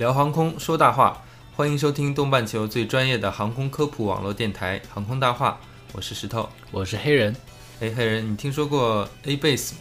[0.00, 1.22] 聊航空说大话，
[1.54, 5.60] 欢迎收听东半球最专业的航空科普网络电台《航空大话》，
[5.92, 6.48] 我是石头。
[6.70, 7.36] 我是黑人
[7.80, 9.78] 哎，黑人，你听说过 A Base 吗？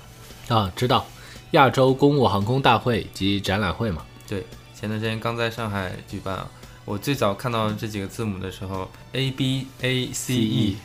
[0.57, 1.05] 啊，知道
[1.51, 4.05] 亚洲公务航空大会及展览会嘛？
[4.27, 4.45] 对，
[4.75, 6.51] 前段时间刚在上海举办啊。
[6.83, 10.75] 我最早看到这几个字母的时候，A B A C E，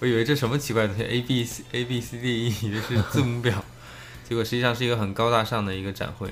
[0.00, 3.54] 我以为这什么奇怪的东西，A B C A B C D E，以为是字母表，
[4.28, 6.28] 结果实际上是一个很高大上的一个展会。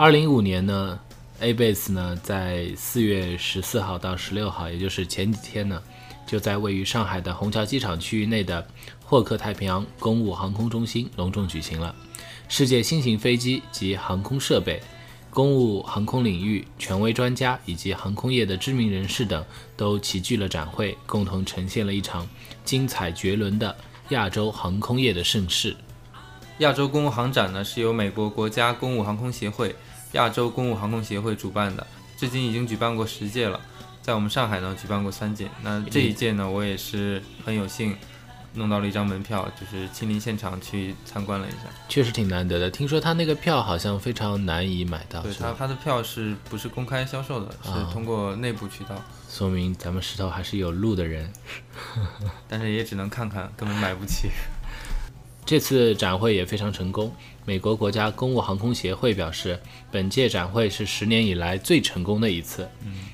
[0.00, 0.98] 二零一五年呢
[1.40, 5.82] ，A Base 呢在四月十四号到十六号，也就是前几天呢，
[6.26, 8.66] 就在位于上海的虹桥机场区域内的
[9.04, 11.94] 霍克太平洋公务航空中心隆重举行了。
[12.48, 14.80] 世界新型飞机及航空设备、
[15.28, 19.44] 公务航空领域权威专家以及航空业的知名人士等
[19.76, 22.26] 都齐聚了展会，共同呈现了一场
[22.64, 23.76] 精彩绝伦的
[24.08, 25.76] 亚洲航空业的盛世。
[26.60, 29.74] 亚洲公务航展呢是由美国国家公务航空协会、
[30.12, 33.60] 亚洲公务航空协会主办的，至今已经举办过十届了，
[34.02, 35.48] 在我们上海呢举办过三届。
[35.62, 37.96] 那这一届呢，我也是很有幸
[38.54, 41.58] 弄到了一张门票，就是亲临现场去参观了一下。
[41.88, 42.68] 确实挺难得的。
[42.68, 45.54] 听说他那个票好像非常难以买到，对是吧？
[45.56, 47.54] 它它的票是不是公开销售的？
[47.62, 51.32] 是啊通过内部渠道，说明咱们石头还是有路的人。
[52.48, 54.28] 但是也只能看看，根本买不起。
[55.50, 57.12] 这次展会也非常成功。
[57.44, 59.58] 美国国家公务航空协会表示，
[59.90, 62.68] 本届展会是十年以来最成功的一次。
[62.84, 63.06] 嗯，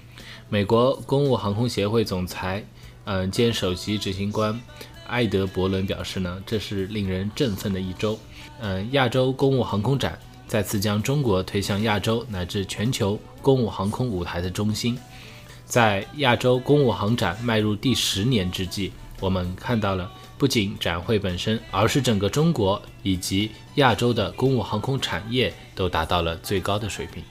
[0.50, 2.62] 美国公务航空协会总裁，
[3.06, 4.60] 呃兼首席执行官
[5.06, 8.18] 埃德伯伦表示呢，这是令人振奋的一周。
[8.60, 14.98] 嗯、亚洲公务航空展再次将中国推向亚洲乃至全球公务航空舞台的中心。
[15.64, 27.22] 在亚洲公务航展迈入第十年之际，我们看到了不仅展会本身，而是整个中国以及亚洲的公务航空产业都达到了最高的水平。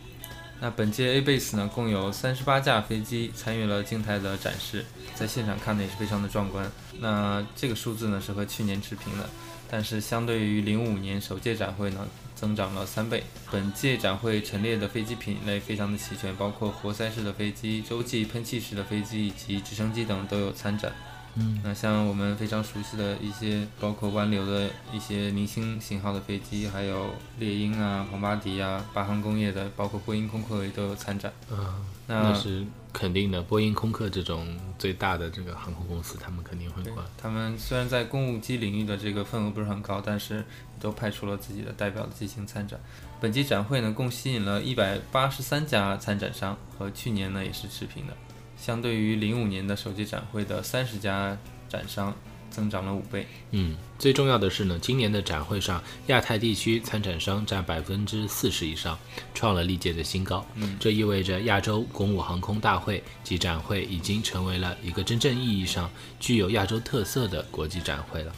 [0.60, 4.84] 那本届 A Base 呢，共有三十八架飞机参与了静态的展示，
[5.14, 6.72] 在现场看的也是非常的壮观。
[7.00, 9.30] 那这个数字呢是和去年持平的，
[9.70, 13.24] 但是相对于零五年首届展会呢，增长了三倍。
[13.52, 20.92] 本届展会陈列的飞机品类非常的齐全，包括活塞式的飞机、洲际喷气式的飞机以及直升机等都有参展。
[21.38, 27.10] 嗯，那像我们非常熟悉的一些，包括湾流的一些明星型号的飞机，还有
[27.40, 31.32] 猎鹰啊、庞巴迪啊、八航工业的，包括波音、空客也都有参展。
[31.52, 33.42] 啊、那那是肯定的。
[33.42, 37.06] 波音、空客这种最大的这个航空公司，他们肯定会对管。
[37.18, 40.46] 他们虽然在公务机领域的这个份额不是很高，但是
[40.80, 42.80] 都派出了自己的代表进行参展。
[43.20, 48.14] 本期展会呢，共吸引了一百八十三家参展商，和去年呢也是持平的。
[48.58, 52.16] 相对于零五年的手机展会的三十家展商，
[52.50, 53.28] 增长了五倍。
[53.52, 58.98] 嗯，最重要的是呢，今年的展会上，亚太地区参展商占百分之四十以上，
[59.34, 60.46] 创了历届的新高。
[60.56, 65.90] 嗯这意味着亚洲公务航空大会及展会已经成为了一个真正意义上
[66.20, 68.34] 具有亚洲特色的国际展会了。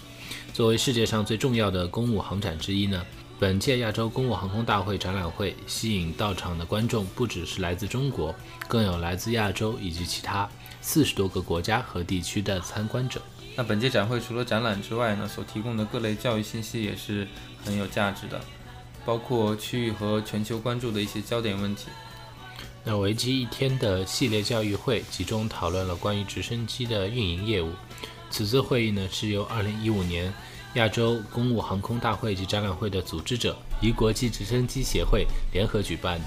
[0.53, 3.05] 作为世界上最重要的公务航展之一呢，
[3.39, 8.33] 本届亚洲公务航空大会展览会吸引到场的观众不只是来自中国，
[8.67, 10.49] 更有来自亚洲以及其他
[10.81, 13.21] 四十多个国家和地区的参观者。
[13.55, 17.27] 那本届展会除了展览之外呢，所提供的各类教育信息也是
[17.63, 18.41] 很有价值的，
[19.05, 21.89] 包括区域和全球关注的一些焦点问题。
[22.83, 27.71] 那为期一天的系列教育会集中讨论了关于直升机的运营业务。
[28.31, 30.33] 此次会议呢是由2015年
[30.75, 36.19] 亚洲公务航空大会及展览会的组织者与国际直升机协会联合举办，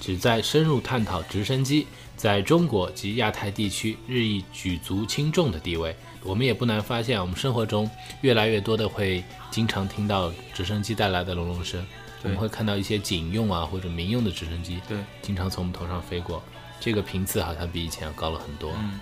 [0.00, 1.86] 旨在深入探讨直升机
[2.16, 5.94] 在中国及亚太地区日益举足轻重的地位。
[6.22, 7.90] 我们也不难发现，我们生活中
[8.22, 11.84] 越来越多的会经常听到直升机带来的隆隆声。
[12.22, 16.42] 我们会看到一些警用啊或者民用的直升机，对，经常从我们头上飞过，
[16.80, 18.72] 这个频次好像比以前要高了很多。
[18.78, 18.98] 嗯，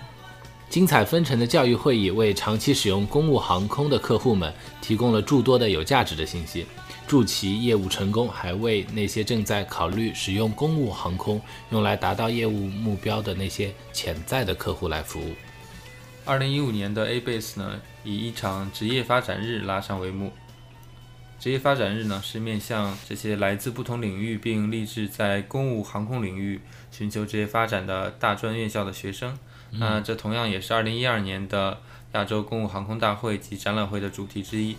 [0.73, 6.65] 精彩纷呈的教育会议为长期使用公务航空的客户们提供了诸多的有价值的信息，
[7.05, 11.39] 助其业务成功，还为那些正在考虑使用公务航空
[11.69, 15.35] 用来达到业务目标的那些潜在的客户来服务。
[16.25, 20.31] 二零一五年的 A Base 呢，以一场职业发展日拉上帷幕。
[21.39, 26.59] 职业发展日呢，是面向这些来自不同领域并立志在公务航空领域
[26.93, 29.35] 寻求职业发展的大专院校的学生。
[29.71, 31.79] 那这同样也是2012年的
[32.11, 34.77] 亚洲公务航空大会及展览会的主题之一。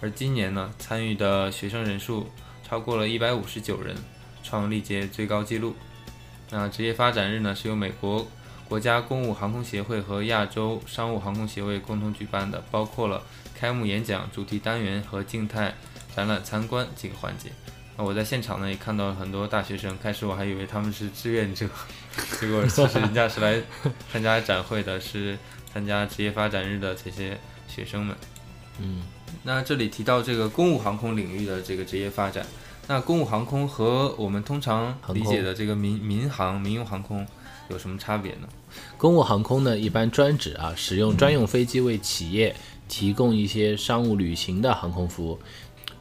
[0.00, 2.30] 而今年呢，参与的学生人数
[2.62, 3.96] 超过了一百五十九人，
[4.44, 5.74] 创历届最高纪录。
[6.50, 8.24] 那职业发展日呢，是由美国
[8.68, 13.20] 国家公务航空协会和亚洲商务航空协会共同举办的，包括了
[13.58, 15.74] 开幕演讲、主题单元和静态
[16.14, 17.50] 展览参观几个环节。
[17.98, 21.66] 那我在现场呢，也看到了很多大学生，开始我还以为他们是志愿者，
[22.38, 23.60] 结果其实人家是来
[24.12, 25.38] 参加展会的，是
[25.72, 28.14] 参加职业发展日的这些学生们。
[28.78, 29.02] 嗯，
[29.42, 32.44] 那这里提到这个公务航空领域的这个职业发展，
[32.86, 37.26] 那公务航空和我们通常理解的这个民民航、民用航空
[37.70, 38.48] 有什么差别呢？
[38.98, 42.54] 公务航空呢，一般专指啊使用专用飞机为企业
[42.88, 45.38] 提供一些商务旅行的航空服务。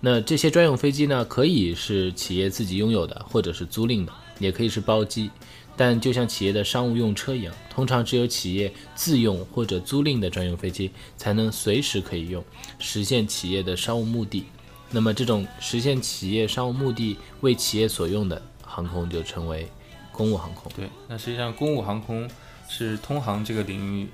[0.05, 5.31] 那这些专用飞机呢，可以是企业自己拥有的，或者是租赁的，也可以是包机。
[5.75, 12.45] 但就像企业的商务用车一样，通常只有企业自用或者租赁的专用飞机才能随时可以用，
[12.77, 14.45] 实现企业的商务目的。
[14.91, 19.67] 那么这种实现企业商务目的为企业所用的航空就称为
[20.11, 20.71] 公务航空。
[20.75, 22.29] 对，那实际上公务航空
[22.69, 24.07] 是通航这个领域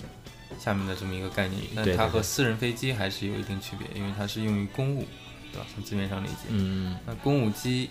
[0.57, 5.05] 下面的这么一个概念，那它和私人飞机还是有一定区别，因为它是用于公务。
[5.51, 5.65] 对吧？
[5.73, 7.89] 从字面上理解，嗯，那公务机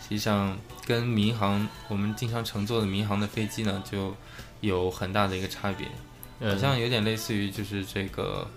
[0.00, 0.56] 实际上
[0.86, 4.14] 跟民航我们经常乘坐的民航的飞机呢，就
[4.60, 5.86] 有很大的一个差别，
[6.50, 8.48] 好像有点类似于就是这个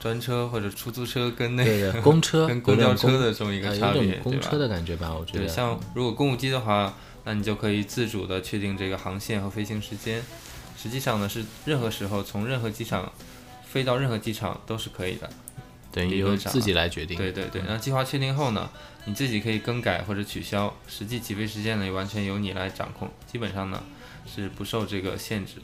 [0.00, 5.12] 专车或者出租车跟那个公车 跟公交车的这么一个差别，公车的感觉吧？
[5.12, 6.94] 我觉得，像如果公务机的话，
[7.24, 10.22] 那你就可以自主的确定这个航线和飞行时间，
[10.76, 13.12] 实际上呢是任何时候从任何机场
[13.64, 15.28] 飞到任何机场都是可以的。
[15.96, 17.16] 等于由自己来决定。
[17.16, 18.68] 对对对，那计划确定后呢，
[19.06, 23.82] 你自己可以更改或者取消，实际起飞时间呢也完全由你来掌控，基本上呢
[24.26, 25.62] 是不受这个限制的。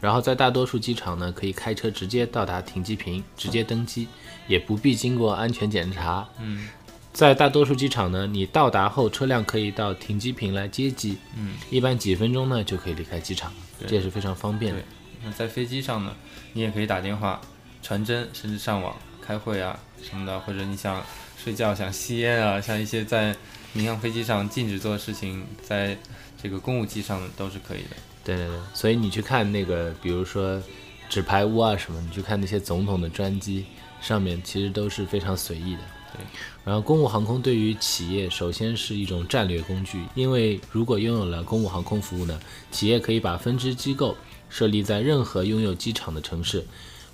[0.00, 4.08] 然后在大多数机场呢，可以开车直接到达停机坪，直接登机，
[4.48, 6.26] 也不必经过安全检查。
[6.40, 6.70] 嗯，
[7.12, 11.18] 在大多数机场呢，你到达后，车辆可以到停机坪来接机。
[11.36, 13.52] 嗯，一般几分钟呢就可以离开机场，
[13.86, 14.82] 这也是非常方便的。
[15.22, 16.16] 那在飞机上呢，
[16.54, 17.38] 你也可以打电话、
[17.82, 18.96] 传真，甚至上网。
[19.30, 21.00] 开会啊什么的，或者你想
[21.40, 23.32] 睡觉、想吸烟啊，像一些在
[23.72, 25.96] 民航飞机上禁止做的事情，在
[26.42, 27.90] 这个公务机上都是可以的。
[28.24, 30.60] 对对对，所以你去看那个，比如说
[31.08, 33.64] 纸牌屋啊什么，你去看那些总统的专机
[34.00, 35.80] 上面，其实都是非常随意的。
[36.12, 36.26] 对。
[36.64, 42.40] 然后公务航空对于企业首先是一种战略工具，因为如果拥有了公务航空服务呢，
[42.72, 44.16] 企业可以把分支机构
[44.48, 46.66] 设立在任何拥有机场的城市。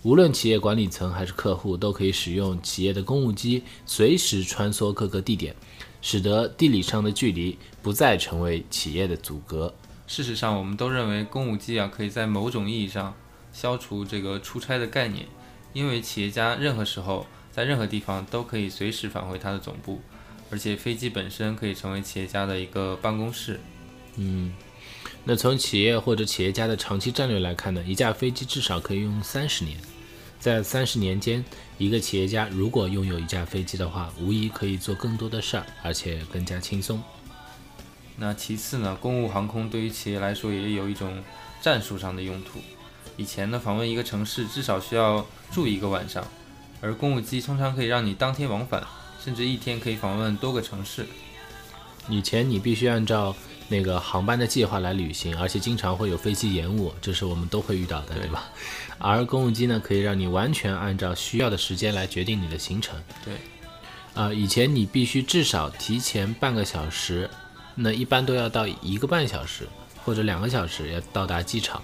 [0.07, 5.53] 无论企业管理层还是客户，都可以使用企业的公务机随时穿梭各个地点，
[6.01, 9.75] 使得地理上的距离不再成为企业的阻隔。
[10.07, 13.13] 事实上，我们都认为公务机啊，可以在某种意义上
[13.53, 15.27] 消除这个出差的概念，
[15.73, 20.01] 因为企业家任何时候在任何地方都可以随时返回他的总部，
[20.53, 23.59] 而且飞机本身可以成为企业家的一个办公室。
[24.15, 24.55] 嗯。
[25.25, 29.77] 那从企业或者企业家的长期战略来看呢，一架飞机至少可以用三十年。
[30.47, 31.45] 在三十年间，
[31.77, 37.03] 一个企业家如果拥有一架飞机的话，无疑可以做更多的事儿，而且更加轻松。
[38.17, 41.21] 那其次呢，公务航空对于企业来说也有一种
[41.61, 42.61] 战术上的用途。
[43.17, 46.25] 以前呢，访问一个城市至少需要住一个晚上，
[46.81, 48.87] 而公务机通常可以让你当天往返，
[49.21, 51.07] 甚至一天可以访问多个城市。
[52.09, 53.35] 以前你必须按照
[53.69, 58.45] 那个航班的计划来旅行，而且经常会有飞机延误，这是我们都会遇到的，对吧？
[58.99, 62.97] 而公务机呢，可以让你完全按照需要的时间来决定你的行程。
[63.25, 63.35] 对，
[64.15, 67.29] 啊，以前你必须至少提前半个小时，
[67.75, 69.69] 那一般都要到一个半小时
[70.05, 71.83] 或者两个小时要到达机场，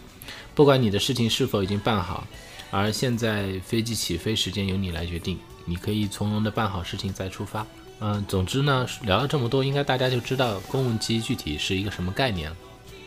[0.54, 2.26] 不管你的事情是否已经办好。
[2.70, 7.66] 而现在飞机起飞时间由你来决定，你可以从容的办好事情再出发。
[8.04, 12.56] 嗯，总之呢，聊了这么多，应该大家就知道公务机具体是一个什么概念了。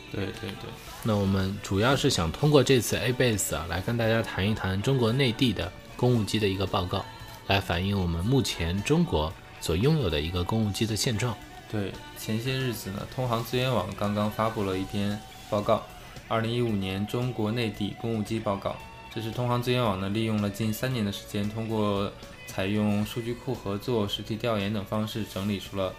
[0.09, 0.69] 对对对。
[1.03, 7.03] 那我们主要是想通过这次 A base 啊，来跟大家谈一谈中国内地的公务机的一个报告，
[7.47, 11.35] 来反映我们目前中国所拥有的一个公务机的现状。
[11.69, 15.75] 对，前些日子呢，通航资源网刚刚发布了一篇报告，
[16.29, 18.69] 《二零一五年中国内地公务机报告》。
[19.13, 22.09] 这是通航资源网呢，利用了近三年的时间，通过。
[22.47, 25.93] 采用数据库合作、实地调研等方式，整理出了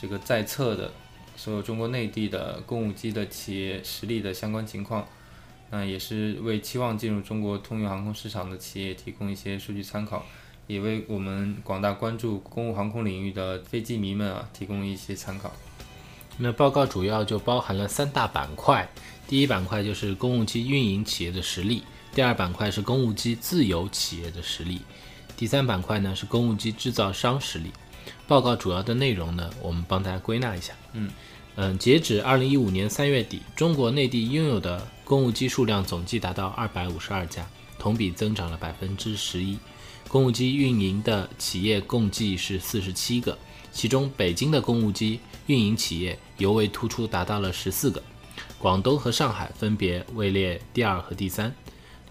[0.00, 0.92] 这个在册的
[1.36, 5.06] 所有中国内地的公务机的企业实力的相关情况。
[5.68, 10.24] 那也是为期望进入中国通用航空市场的企业提供一些数据参考，
[10.68, 15.52] 也为我们广大关注公务航空领域的飞机迷们啊提供一些参考。
[16.38, 18.88] 那报告主要就包含了三大板块，
[19.26, 21.82] 第一板块就是公务机运营企业的实力，
[22.14, 24.82] 第二板块是公务机自由企业的实力，
[25.36, 27.70] 第三板块呢是公务机制造商实力。
[28.26, 30.72] 报告主要的内容呢，我们帮大家归纳一下。
[30.92, 31.10] 嗯
[31.56, 37.46] 嗯，截止二零一五年三月底，中国内地拥有的公务机数量总计达到二百五十二家，
[37.78, 39.58] 同比增长了百分之十一。
[40.08, 43.36] 公务机运营的企业共计是四十七个，
[43.72, 48.02] 其中北京的公务机运营企业尤为突出，达到了十四个，
[48.58, 51.54] 广东和上海分别位列第二和第三。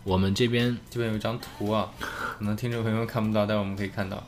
[0.06, 4.24] 我们这边这边有一张图啊，可能听众朋友看不到，但我们可以看到，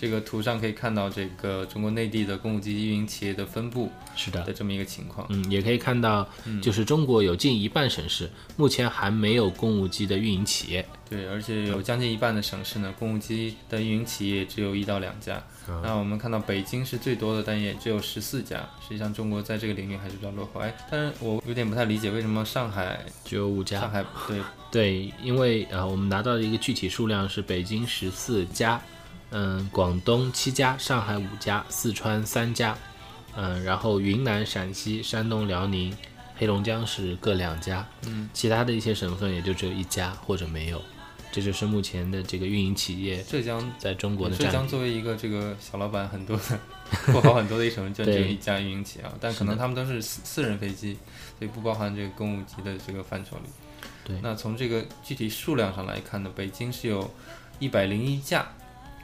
[0.00, 5.26] 这个图上可以看到这个中国内地的公务机运营企业的分布是的的，这么一个情况。
[5.30, 6.28] 嗯，也可以看到，
[6.62, 10.86] 就是中国有近一半省市目前还没有公务机的运营企业。
[11.08, 15.42] 对，而且有将近一半的省市呢，公务机的运营企业只有一到两家。
[15.82, 18.58] 那我们看到北京是最多的，但也只有十四家。
[18.80, 20.60] 实际上，中国在这个领域还是比较落后。
[20.60, 24.40] 哎，但是我有点不太理解，为什么上海只有五家，上海对
[24.70, 28.80] 对，因为呃，我们拿到的一个具体数量是北京十四家，
[29.30, 32.76] 嗯，广东七家，上海五家，四川三家，
[33.36, 35.94] 嗯，然后云南、陕西、山东、辽宁、
[36.36, 40.80] 黑龙江是各两家，嗯，其他的一些省份也就只有一家或者没有，
[41.30, 44.50] 这就是目前的这个运营企业浙江在中国的浙。
[44.50, 46.58] 江作为一个这个小老板很多的
[47.06, 50.96] 不好很多的一省份，就只有一家运营企业啊，但可能他们都是私私人飞机，
[51.38, 53.50] 所以不包含这个公务机的这个范畴里。
[54.04, 57.14] 对那从这个具体数量上来看呢，北京是有
[57.58, 58.50] 一百零一架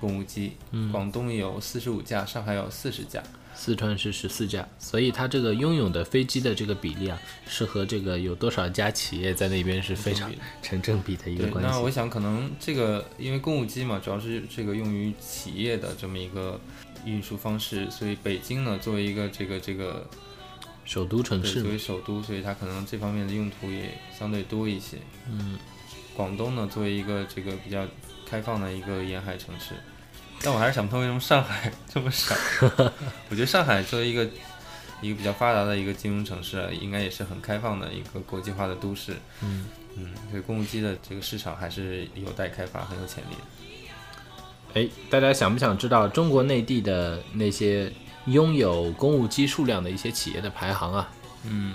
[0.04, 3.22] 公务机，嗯广东有四十五架，上海有四十架。
[3.56, 10.30] 四川是十四架，所以它这个拥有的飞机的这个比例啊，是和这个有多少家企业在那边是非常
[10.60, 11.88] 成正比的一个关系那我。
[11.88, 16.60] 想可能这个因为公务机嘛，主要是这个用于企业的这么一个
[17.06, 20.04] 运输方式，所以北京呢作为一个这个这个
[20.84, 24.96] 首都城市作为首都，所以它可能这方面的用途也相对多一些。
[25.30, 25.56] 嗯，
[26.16, 27.86] 广东呢作为一个这个比较
[28.28, 29.74] 开放的一个沿海城市，
[30.44, 32.34] 但我还是想不通为什么上海 这么少。
[33.30, 34.28] 我觉得上海作为一个
[35.00, 39.14] 一个比较发达的一个金融城市啊，应该也是很开放的一个国际化的都市。
[39.42, 44.80] 嗯嗯，所以公务机的这个市场还是有待开发，很有潜力的。
[44.80, 47.90] 哎，大家想不想知道中国内地的那些
[48.26, 51.08] 拥有公务机数量的一些企业的排行啊？
[51.44, 51.74] 嗯，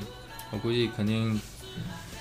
[0.52, 1.40] 我估计肯定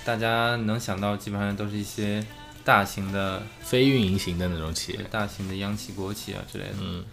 [0.05, 2.25] 大家能想到，基本上都是一些
[2.69, 4.99] 大型的、非运营型的那种企业。
[5.09, 6.75] 大型的央企、国企啊之类的。
[6.79, 7.03] 嗯，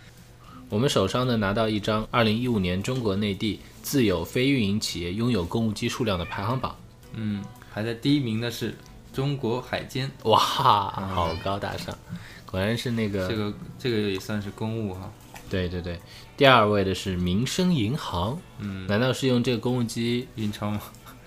[0.68, 6.76] 我们手上呢拿到一张二零一五年中国内地自有非运营企业拥有公务机数量的排行榜。
[7.14, 8.76] 嗯，排在第一名的是
[9.14, 11.96] 中国海监，哇，好高大上，
[12.44, 15.10] 果然是那个这个这个也算是公务哈。
[15.48, 15.98] 对对对。
[16.36, 20.28] 第二位的是民生银行，嗯，难道是用这个公务机？
[20.34, 20.82] 运钞吗？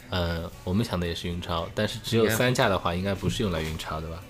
[0.10, 4.24] 呃，我们想的也是运钞，但是只有三架的话，应该不是用来运钞的吧？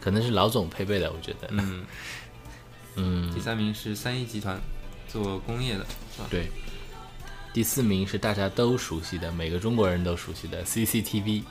[0.00, 1.48] 可能是老总配备的，我觉得。
[1.50, 1.84] 嗯，
[2.96, 4.60] 嗯第，三名是三一集团，
[5.08, 6.28] 做工业的，是吧？
[6.30, 6.48] 对。
[7.52, 11.42] 第四名是大家都熟悉的，每个中国人都熟悉的 CCTV。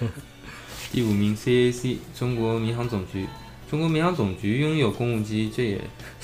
[0.90, 3.28] 第五名 CAC 中国民航总局，
[3.70, 5.80] 中国民航总局拥有公务机，这也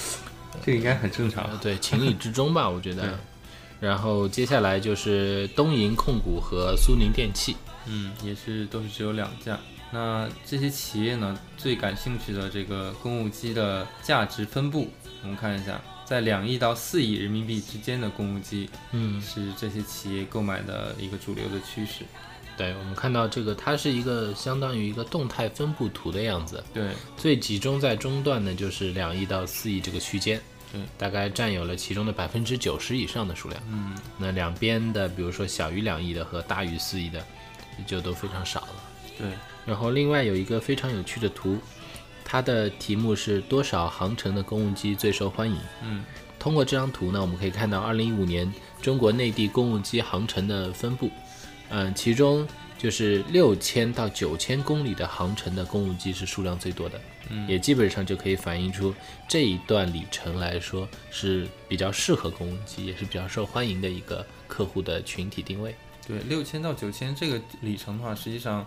[0.64, 1.44] 这应该很正常。
[1.44, 3.21] 呃对，情理之中吧，我觉得。
[3.85, 7.55] 然后接下来就是东营控股和苏宁电器。
[7.87, 9.59] 嗯，也是都是只有两家。
[9.93, 14.88] 那这些企业呢，最感兴趣的这个公务机的价值分布，
[15.23, 22.05] 我们看一下，在两亿到四亿人民币之间的公务机，嗯，是这些企业购买的一个主流的趋势。
[22.57, 26.62] 对，我们看到这个，它是一个相当于一个动态分布图的样子。
[26.73, 30.41] 对，最集中在中段的就是两亿到四亿这个区间，
[30.75, 33.62] 对，大概占有了其中的百分之九十以上的数量。
[33.71, 37.25] 嗯，那两边的，比如说小于两亿的和大于四亿的，
[37.87, 38.75] 就都非常少了。
[39.16, 39.28] 对，
[39.64, 41.59] 然后另外有一个非常有趣的图，
[42.25, 45.57] 它的题目是多少航程的公务机最受欢迎？
[45.85, 46.04] 嗯，
[46.40, 48.52] 通过这张图呢，我们可以看到二零一五年
[48.83, 51.09] 中国内地公务机航程的分布，
[51.69, 52.45] 嗯，其中
[52.78, 57.00] 就是六千到九千公里的航程的公务机是数量最多的，
[57.31, 58.95] 嗯也基本上就可以反映出
[59.28, 65.75] 这一段里程来说是比较适合公务机，也是比较受欢迎的一个客户的群体定位。
[66.07, 68.66] 对，六千到九千这个里程的话，实际上，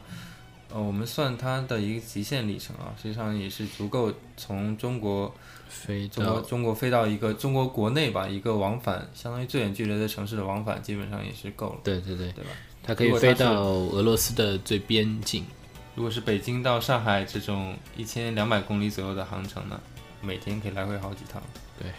[0.72, 5.32] 呃，我们算它的一个极限里程啊，实际上也是足够从中国
[5.70, 12.50] 飞中国到中国飞到一个中国国内吧，一个往返，相当于最远距离的城市的往返，基本上也是够了，对对对，对吧？
[12.88, 15.46] 它可以飞到俄罗斯的最边境。
[15.94, 19.79] 如果是北京到上海这种一千两百公里左右的航程呢，
[20.22, 21.44] 每天可以来回好几趟。
[21.77, 21.91] 对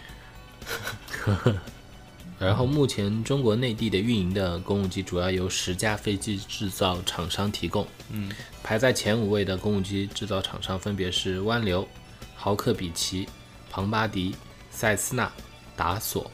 [2.38, 8.30] 然后目前中国内地的运营的公务机主要由十家飞机制造厂商提供，嗯，
[8.62, 11.86] 排在前五位的公务机制造厂商分别是湾流、
[12.36, 13.28] 豪克比奇、
[13.68, 14.34] 庞巴迪、
[14.70, 15.30] 塞斯纳、
[15.76, 16.30] 达索。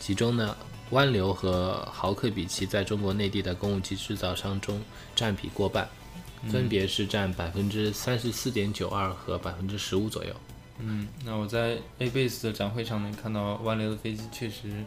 [0.00, 0.56] 其中呢，
[0.90, 4.80] 湾流和豪克比奇在中国内地的公务机制造商中
[5.14, 5.88] 占比过半，
[6.48, 10.34] 分别是占百分之三十四点九二和百分之十五左右。
[10.78, 14.84] 嗯，那我在 A base 的展会上面看到湾流的飞机确实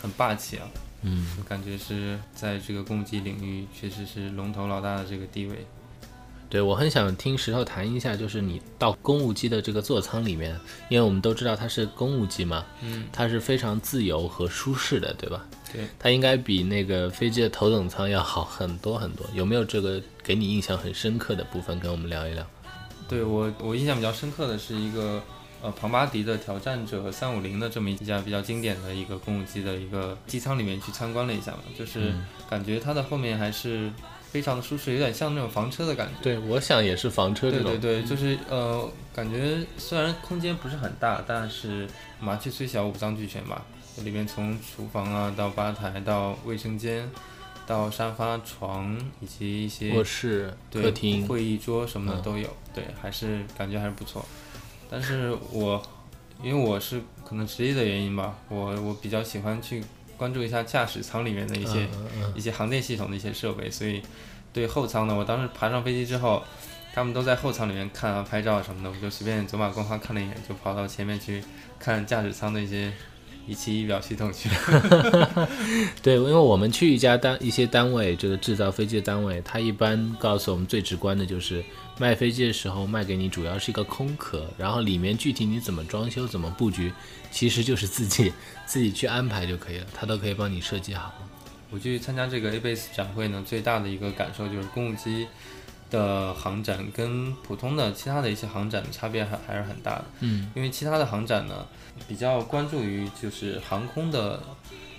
[0.00, 0.68] 很霸气啊，
[1.02, 5.64] 嗯，我感觉是在这个公机领域确实是龙头老大的这个地位。
[6.52, 10.54] 对，我很想听石头谈一下，就是你到公务机的这个座舱里面，
[10.90, 15.46] 因为我们都知道它是公务机嘛，嗯，它是非常自由和舒适的，对吧？
[15.72, 19.24] 对，它应该比那个飞机的头等舱要好很多很多。
[19.32, 22.46] 有没有这个给你印象很深刻的部分，跟我们聊一聊？
[23.08, 25.22] 对我我印象比较深刻的是一个
[25.62, 32.12] 呃庞巴迪的挑战者三五零的这么一架比较经典的一个公务机的一个机舱里面去参观了一下嘛，就是
[32.50, 33.90] 感觉它的后面还是
[34.32, 36.14] 非常的舒适，有点像那种房车的感觉。
[36.22, 37.70] 对，我想也是房车这种。
[37.72, 41.86] 对对对，就是呃，感觉虽然空间不是很大，但是
[42.18, 43.62] 麻雀虽小五脏俱全吧。
[44.02, 47.06] 里面从厨房啊到吧台到卫生间，
[47.66, 52.48] 到沙发、床以及一些卧室、客厅，会议桌什么的嗯都有。
[52.72, 54.24] 对，还是感觉还是不错。
[54.88, 55.82] 但是我
[56.42, 59.84] 因为我是可能职业的原因吧，我我比较喜欢去
[60.22, 64.00] 关注一下驾驶舱里面的一些、嗯嗯一些航电系统的一些设备，所以
[64.52, 66.44] 对后舱呢，我当时爬上飞机之后，
[66.94, 71.42] 他们都在后舱里面看啊、拍照什么的，我就随便走马观花看了一眼，就跑到前面去
[71.76, 72.92] 看驾驶舱的一些
[73.46, 75.48] 仪器仪表系统去了。
[76.02, 81.64] 对，因为我们去一家单一些单位，这个制造飞机的单位，他一般告诉我们最直观的就是
[81.98, 86.92] 卖飞机的时候卖给你主要是一个空壳，然后里面具体你怎么装修、怎么布局，
[87.30, 88.32] 其实就是自己
[88.64, 91.12] 自己去安排就可以了，他都可以帮你设计好。
[91.70, 95.26] 我去参加这个 A base 展会呢，最大的一个感受就是公务机
[95.92, 100.04] 的航展跟普通的其他的一些航展的差别还还是很大的。
[100.20, 101.64] 嗯，因为其他的航展呢，
[102.08, 104.42] 比较关注于就是航空的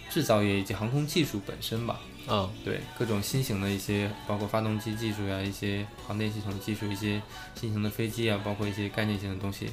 [0.10, 2.00] 制造业以及航空技术本身吧。
[2.26, 7.22] 哦，对各种新型的一些，包括发动机技术呀，一些航电系统技术，一些
[7.54, 9.68] 新型的飞机啊，包括一些概念性的东西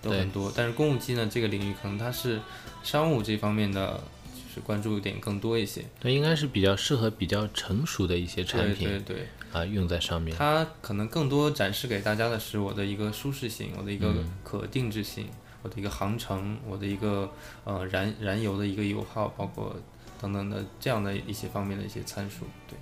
[0.00, 0.52] 都很多。
[0.54, 2.40] 但是公务机呢，这个领域可能它是
[2.84, 4.00] 商务这方面的，
[4.32, 5.84] 就是关注点更多一些。
[5.98, 10.36] 对应该是比较适合比较成熟的一些产对品对对，啊，用在上面。
[10.36, 14.12] 它可能更多展示给大家的是我的一个舒适性，我的一个
[14.44, 15.28] 可定制性，
[15.62, 17.30] 我的一个航程，我的一个
[17.64, 19.74] 呃燃燃油的一个油耗，包括
[20.20, 22.76] 等等的这样的一些方面的一些参数，对，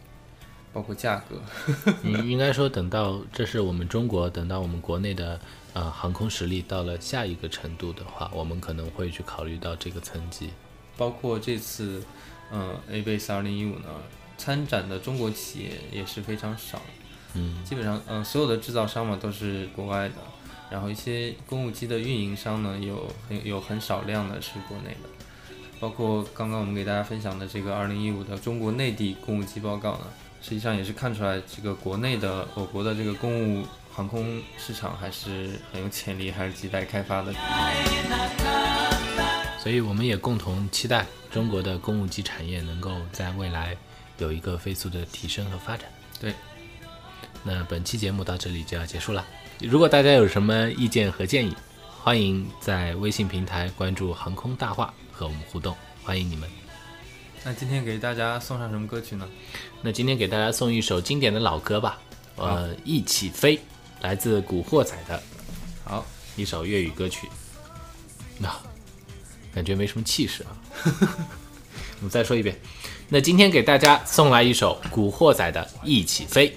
[0.73, 1.41] 包括价格。
[2.03, 5.41] 你，应该说等到这是我们中国，等到我们国内的
[5.75, 10.51] 呃航空实力到了下一个程度的话，我们可能会去考虑到这个层级。
[10.97, 12.03] 包括这次，
[12.51, 13.89] 呃，A base 二零一五呢，
[14.37, 16.81] 参展的中国企业也是非常少，
[17.35, 20.14] 嗯，基本上，嗯、所有的制造商嘛都是国外的，
[20.70, 25.09] 然后一些公务机的运营商呢，有很有很少量的是国内的，
[25.81, 30.07] 包括刚刚我们给大家分享的这个二零一五的中国内地公务机报告呢，
[30.42, 37.33] 实际上也是看出来这个国内的我国的这个公务航空市场还是很有潜力，还是亟待开发的。
[39.61, 43.75] 所以我们也共同期待中国的公务机产业能够在未来
[44.18, 45.87] 有一个飞速的提升和发展。
[46.20, 46.35] 对，
[47.42, 49.24] 那本期节目到这里就要结束了。
[49.61, 51.55] 如果大家有什么意见和建议，
[52.03, 56.48] 欢迎在微信平台关注“航空大话”和我们互动，欢迎你们。
[57.44, 59.29] 那今天给大家送上什么歌曲呢？
[59.83, 61.98] 那今天给大家送一首经典的老歌吧，
[62.37, 63.57] 呃，《一起飞》，
[64.00, 65.22] 来自《古惑仔》的
[65.85, 66.05] 好，
[66.37, 67.29] 一首粤语歌曲。
[68.38, 68.50] 那、
[69.55, 70.57] 感觉没什么气势啊。
[72.00, 72.59] 我们再说一遍，
[73.14, 76.48] 那今天给大家送来一首《古惑仔》的《一起飞》，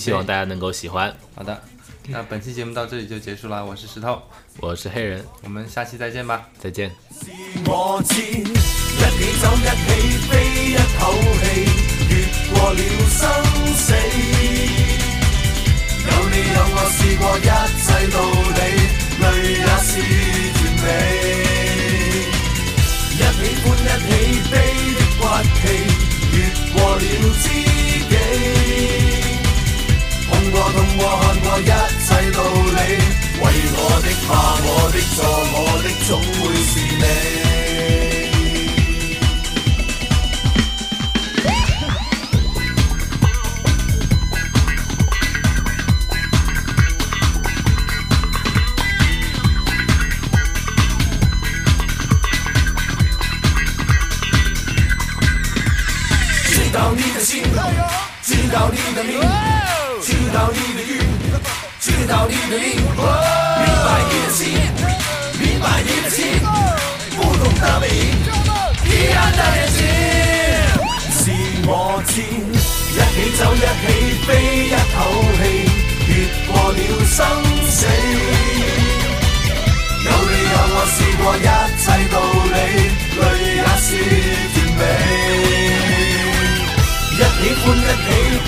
[0.00, 1.14] 希望大家能够喜欢。
[1.34, 1.62] 好的，
[2.06, 4.22] 那本期节目到这里就结束了，我是石头，
[4.58, 6.48] 我是黑人，我们下期再见吧。
[6.58, 6.90] 再见。
[7.66, 8.48] 我知，一起
[9.42, 10.40] 走，一起飛，
[10.72, 11.68] 一口氣，
[12.08, 13.28] 越過了生
[13.76, 13.92] 死。
[16.00, 17.44] 有你有我，試過一
[17.84, 18.16] 切道
[18.56, 18.60] 理，
[19.20, 20.00] 淚也是
[20.64, 20.84] 完美。
[23.12, 24.56] 一起歡，一起悲
[24.96, 25.20] 的骨
[25.60, 25.60] 氣，
[26.36, 26.38] 越
[26.72, 28.14] 过了知己。
[30.28, 32.38] 碰过痛过看过一切道
[32.76, 32.78] 理，
[33.40, 34.28] 为我的怕
[34.62, 35.16] 我的错
[35.52, 36.70] 我的总会是
[37.00, 37.04] 你。
[58.56, 59.20] 知你的名，
[60.02, 60.90] 知道你的欲，
[61.78, 62.64] 知道你的灵。
[62.80, 64.38] 明白一件事，
[65.38, 66.16] 明白一件事，
[67.16, 67.84] 孤独难免。
[68.82, 68.88] 一
[71.12, 71.22] 是
[71.66, 71.70] 我
[72.06, 73.84] 知，一起走，一起
[74.24, 74.28] 飞，
[74.68, 74.96] 一口
[75.36, 75.38] 气
[76.08, 76.10] 越
[76.46, 77.16] 过了生
[77.68, 77.76] 死。
[80.02, 81.38] 有你有我，试过一
[81.76, 82.14] 切道
[82.54, 82.56] 理，
[83.20, 83.22] 累
[83.56, 83.86] 也是
[84.54, 84.80] 甜美。
[87.12, 87.20] 一起
[87.62, 88.45] 欢，一起。